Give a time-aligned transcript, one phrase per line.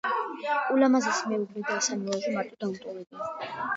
[0.75, 3.61] ულამაზესი მეუღლე და სამი ვაჟი მარტო დაუტოვებია.